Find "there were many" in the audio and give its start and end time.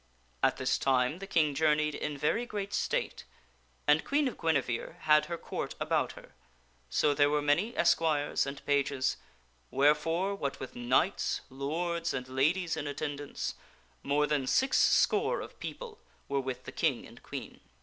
7.13-7.77